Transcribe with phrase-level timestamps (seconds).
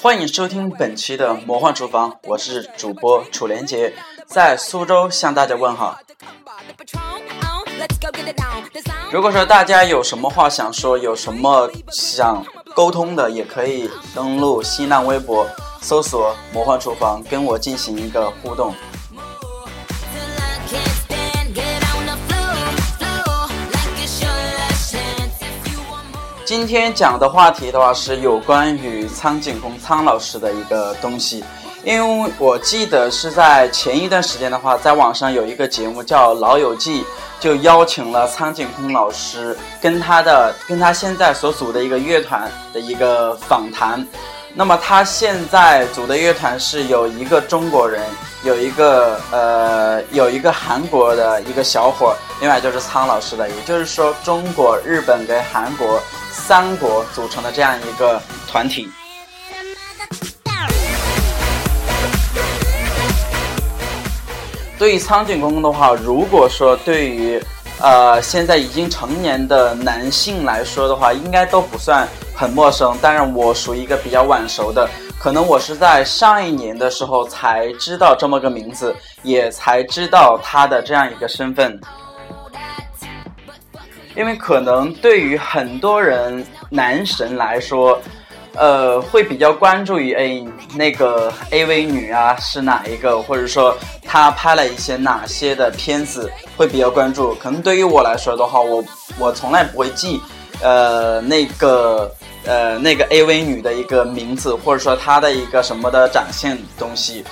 [0.00, 3.92] 欢迎收听本期的魔幻厨房，我是主播楚连杰，
[4.26, 5.98] 在苏州向大家问好。
[9.10, 12.44] 如果说大家有什么话想说，有什么想
[12.74, 15.46] 沟通的，也可以登录新浪微博，
[15.80, 18.74] 搜索“魔幻厨房”，跟我进行一个互动。
[26.46, 31.42] 今天讲的话题的话是有关于苍井空苍老师的一个东西，
[31.82, 37.02] 因为我记得是在前一段时间的话，在网上有一个节目叫《老友记》，
[37.40, 44.06] 就邀请了苍井空老师跟他的跟他现在所组的一个乐团的一个访谈。
[44.54, 48.00] 那么他现在组的乐团是有一个中国人，
[48.44, 56.00] 有一个呃有一个韩国的一个小伙，另外就是苍老师的，也就是说中国、日本跟韩国。
[56.46, 58.88] 三国组成的这样一个团体。
[64.78, 67.42] 对于苍井空的话，如果说对于
[67.80, 72.96] 呃现在已经成年的男性来说的话，应该都不算很陌生。
[73.02, 81.80] 当然，我属于一个比较晚熟的，可能我是在上一年的时候才知道这么个名字，也才知道他的这样一个身份。
[84.16, 88.00] 因为可能对于很多人男神来说，
[88.54, 90.42] 呃，会比较关注于哎
[90.74, 97.34] 那个 AV 女啊是哪一个，或者说她拍了一些哪些的片子会比较关注。
[97.34, 98.82] 可能对于我来说的话，我
[99.18, 100.20] 我从来不会记，
[100.62, 102.10] 呃那个
[102.46, 107.22] 呃那个 AV 女的一个名字，或者说她的一个什么的展现东西。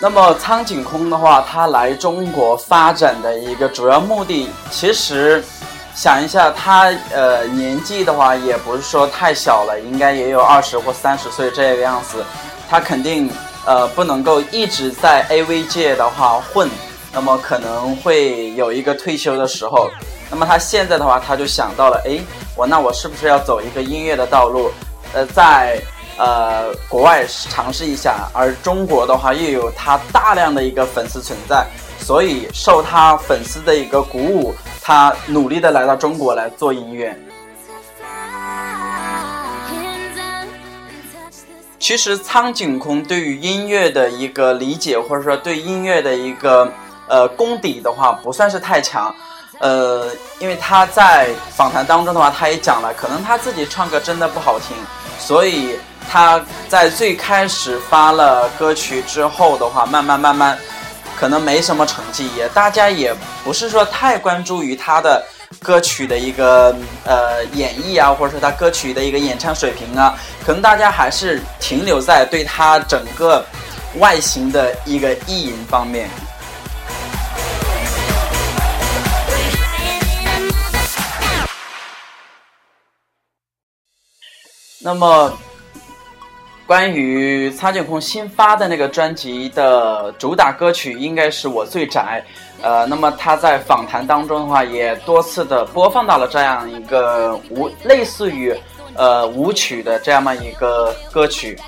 [0.00, 5.42] 那么苍井空的话，他来中国发展的一个主要目的，其实
[5.92, 12.24] 想一下，他呃年纪的话也不是说太小了，应该也有二十或三十岁这个样子。
[12.70, 13.28] 他肯定
[13.66, 16.70] 呃不能够一直在 AV 界的话混，
[17.12, 19.90] 那么可能会有一个退休的时候。
[20.30, 22.20] 那么他现在的话，他就想到了，哎，
[22.54, 24.70] 我那我是不是要走一个音乐的道路？
[25.12, 25.76] 呃，在。
[26.18, 31.64] 呃，国外尝试一下，而中国的话又有他大量的一个粉丝存在，
[32.00, 34.52] 所以受他粉丝的一个鼓舞，
[34.82, 37.16] 他努力的来到中国来做音乐。
[41.78, 46.70] 其实苍井空对于音乐的一个理解，或者说对音乐的一个
[47.06, 49.14] 呃功底的话，不算是太强。
[49.58, 50.06] 呃，
[50.38, 54.76] 因为他在访谈当中的话，他也讲了，可能他自己唱歌真的不好听，
[55.18, 55.78] 所以。
[56.10, 60.58] 他在最开始发了歌曲之后的话，慢慢慢慢，
[61.14, 63.14] 可能没什么成绩，也大家也
[63.44, 65.22] 不是说太关注于他的
[65.62, 73.44] 歌曲的一个呃演绎啊，或者说他歌曲的一个演唱水平啊，可能大家还是停留在对他整个
[73.98, 76.08] 外形的一个意淫方面。
[84.80, 85.32] 那么。
[86.66, 92.22] 关于苍井空新发的那个专辑的主打歌曲，应该是我最宅。
[92.60, 98.54] 呃，那么他在访谈当中的话，也多次的播放到了这样一个舞，类似于
[98.96, 101.58] 呃舞曲的这样一个歌曲。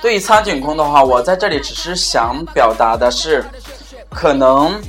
[0.00, 3.44] 对于苍井空的话，我在这里只是想表达的是，
[4.08, 4.80] 可能。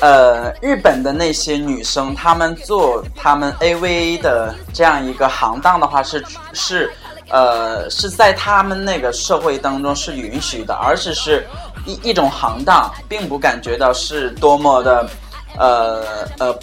[0.00, 6.92] 呃，日本的那些女生，她们做她们 AV 的这样一个行当的话，是是，
[7.30, 11.44] 呃，是在他们那个社会当中是允许的，而且是
[11.84, 15.10] 一一种行当，并不感觉到是多么的，
[15.58, 16.04] 呃
[16.38, 16.56] 呃，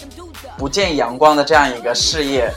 [0.56, 2.50] 不见阳光的这样一个事业。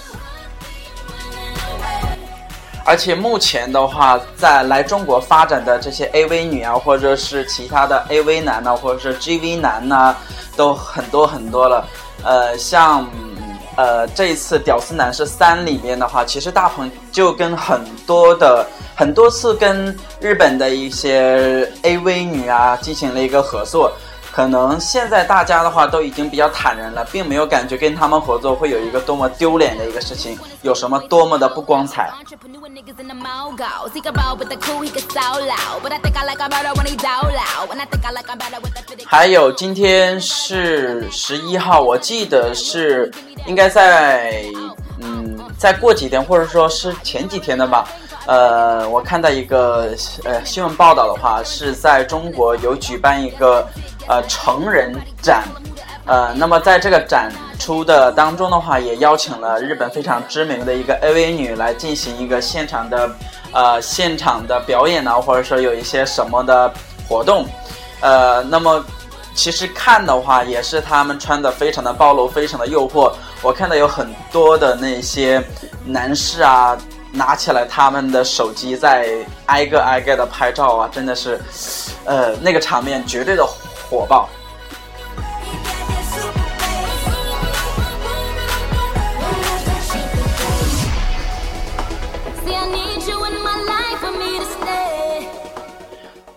[2.86, 10.15] 而且目前的话，在来中国发展的这些 AV 女啊，或者是其他的 AV 男呢，或者是 GV 男呢。
[10.59, 11.88] 都很多很多了，
[12.21, 13.07] 呃，像
[13.77, 23.89] 呃这一次《屌丝男士三》里面的话，其实大鹏就跟很多的很多次跟日本的一些 AV 女啊进行了一个合作。
[24.39, 32.09] 可能现在大家的话都已经比较坦然了，并没有感觉跟他们合作会有一个多么丢脸的一个事情，有什么多么的不光彩。
[39.06, 43.12] 还有今天是十一号，我记得是
[43.45, 44.45] 应该在
[45.01, 47.86] 嗯再过几天，或者说是前几天的吧。
[48.25, 49.94] 呃，我看到一个
[50.24, 53.68] 呃新闻报道的话，是在中国有举办一个
[54.09, 55.44] 呃成人展，
[56.06, 63.09] 呃，那么在这个展出的当中的话，也邀请了日本非常知名的一个 AV 女来进行一个现场的
[63.53, 66.73] 呃现场的表演呢，或者说有一些什么的
[67.07, 67.45] 活动，
[68.01, 68.83] 呃，那么。
[69.35, 73.09] 其实看的话，也是他们穿的非常的暴露，非常的诱惑。
[73.41, 75.41] 我看到有很多的那些
[75.85, 76.77] 男士啊，
[77.13, 79.07] 拿起来他们的手机在
[79.45, 81.39] 挨个挨个的拍照啊，真的是，
[82.03, 83.47] 呃，那个场面绝对的
[83.89, 84.30] 火爆。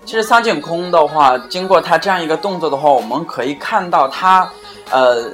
[0.04, 4.46] 其实苍井空的话，经过他这样一个动作的话，我们可以看到他，
[4.90, 5.24] 呃，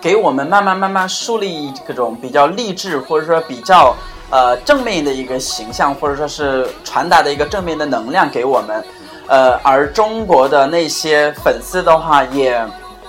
[0.00, 3.94] 给我们慢慢慢慢树立这种比较励志或者说比较
[4.30, 8.84] 呃正面的一个形象，或者说是传达的一个正面的能量给我们。
[9.26, 12.58] 呃，而中国的那些粉丝的话，也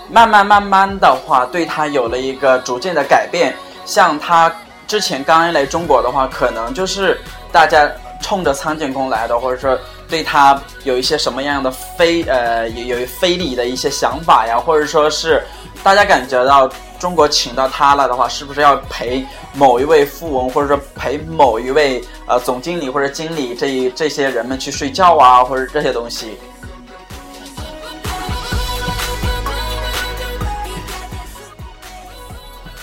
[0.10, 3.56] 慢慢慢慢的话对他有了一个逐渐的改变。
[3.86, 4.52] 像他
[4.88, 7.20] 之前刚一来中国的话，可能就是
[7.52, 7.90] 大家
[8.22, 9.78] 冲着苍井空来的，或者说。
[10.08, 15.44] 对他有一些什么样的非呃有有非礼的一些想法呀，或者说是
[15.82, 16.70] 大家感觉到
[17.00, 26.38] 中国请到他了的话，是不是要陪某一位富翁，或者说陪某一位呃总经理或者经理这一这些人们去睡觉啊，或者这些东西？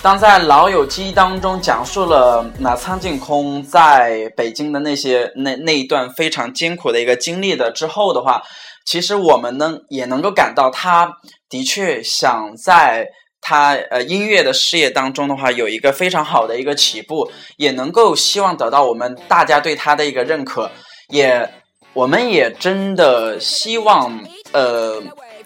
[0.01, 8.41] 当在《老友记》当中讲述了那苍井空在北京的那些那那一段非常艰苦的一个经历的之后的话，
[8.85, 11.09] 其实我们呢也能够感到他
[11.49, 13.07] 的确想在
[13.43, 20.71] 他呃音乐的事业当中的话有一个非常好的一个起步，也能够希望得到我们大家对他的一个认可，
[21.09, 21.47] 也
[21.93, 24.19] 我们也真的希望
[24.53, 25.03] 呃。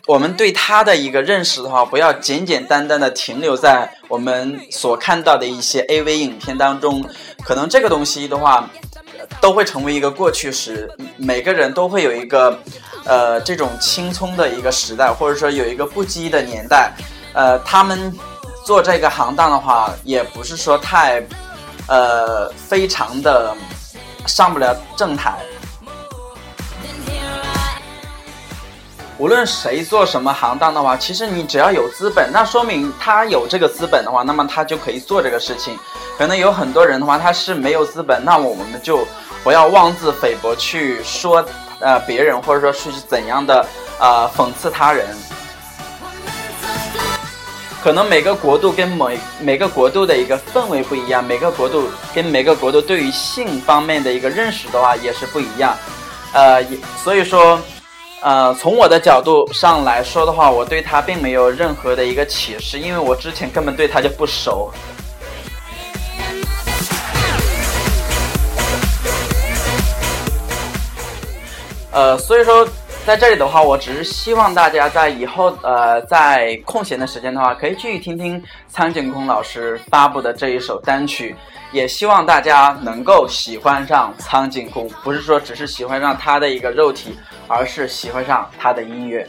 [0.07, 7.03] 我们对他的一个认识的话，不要简简单单的停留在我们所看到的一些 AV 影片当中，
[7.43, 8.69] 可能这个东西的话，
[9.41, 10.89] 都会成为一个过去时。
[11.17, 12.57] 每个人都会有一个，
[13.03, 16.93] 呃，这种青葱的一个时代，或者说有一个不羁的年代。
[17.37, 18.11] 呃，他们
[18.65, 21.23] 做这个行当的话，也不是说太，
[21.87, 23.55] 呃，非常的
[24.25, 25.37] 上不了正台。
[29.19, 35.77] 无论谁做什么行当的话，其实你只要有资本，那说明他有这个资本的话，那么他就可以做这个事情。
[36.17, 39.07] 可能有很多人的话，他是没有资本，那我们就
[39.43, 41.45] 不要妄自菲薄去说
[41.81, 43.63] 呃别人，或者说是怎样的
[43.99, 45.15] 呃讽刺他人。
[47.87, 55.73] 可能每个国度跟每每个国度的一个氛围不一样，每个国度跟每个国度对于性方面的一个认识的话也是不一样。
[56.33, 56.61] 呃，
[57.01, 57.57] 所以说。
[58.21, 64.69] 呃，从我的角度上来说的话，我对他并没有任何的一个启示，因为我之前根本对他就不熟。
[71.91, 72.67] 呃，所以说
[73.07, 81.33] 在这里的话，我只是希望大家在以后呃在空闲的时间的话，可以去听听苍井空老师发布的这一首单曲，
[81.71, 87.17] 也希望大家能够喜欢上苍井空，不是说只是喜欢上他的一个肉体。
[87.49, 89.25] 而是喜欢上他的音乐。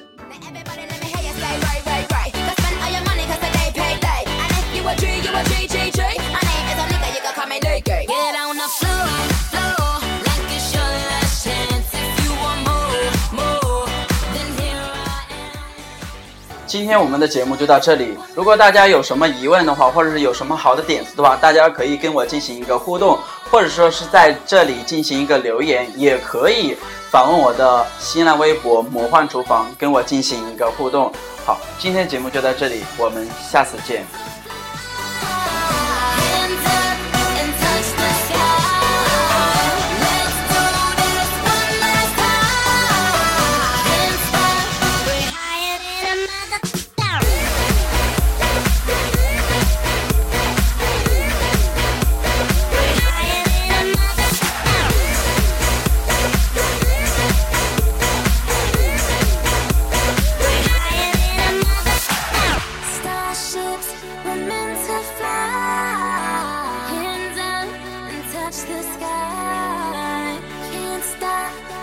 [16.68, 18.14] 今天我们的节目就到这里。
[18.34, 23.18] 如果大家有什么疑问的话，或者是有什么好的点子的话，大家可以跟我进行一个互动，
[23.50, 26.76] 或者说是在这里进行一个留言，也可以
[27.10, 31.10] 访问我的新浪微博“魔幻厨房”，跟我进行一个互动。
[31.46, 34.04] 好，今天节目就到这里，我们下次见。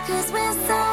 [0.08, 0.85] Cause we're so